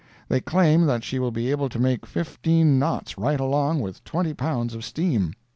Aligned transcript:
They 0.29 0.41
claim 0.41 0.87
that 0.87 1.03
she 1.03 1.19
will 1.19 1.29
be 1.29 1.51
able 1.51 1.69
to 1.69 1.77
make 1.77 2.07
fifteen 2.07 2.79
knots 2.79 3.19
right 3.19 3.39
along 3.39 3.81
with 3.81 4.03
twenty 4.03 4.33
pounds 4.33 4.73
of 4.73 4.83
steam. 4.83 5.33